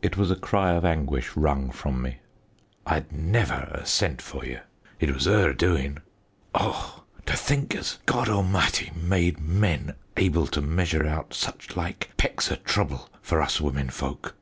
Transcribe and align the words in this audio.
It 0.00 0.16
was 0.16 0.30
a 0.30 0.34
cry 0.36 0.72
of 0.72 0.86
anguish 0.86 1.36
wrung 1.36 1.70
from 1.70 2.00
me. 2.00 2.16
"I'd 2.86 3.12
never 3.12 3.68
'a 3.70 3.84
sent 3.84 4.22
for 4.22 4.42
you 4.42 4.60
it 4.98 5.12
was 5.12 5.26
her 5.26 5.52
doin'. 5.52 5.98
Oh, 6.54 7.02
to 7.26 7.36
think 7.36 7.74
as 7.74 7.98
God 8.06 8.26
A'mighty's 8.26 8.96
made 8.96 9.38
men 9.40 9.94
able 10.16 10.46
to 10.46 10.62
measure 10.62 11.06
out 11.06 11.34
such 11.34 11.76
like 11.76 12.12
pecks 12.16 12.50
o' 12.50 12.54
trouble 12.56 13.10
for 13.20 13.42
us 13.42 13.60
womenfolk! 13.60 14.34